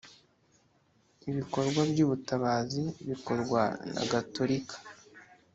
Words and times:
ibikorwa 1.29 1.81
by’ 1.91 1.99
ubutabazi 2.05 2.83
bikorwa 3.09 3.61
nagatorika. 3.93 4.75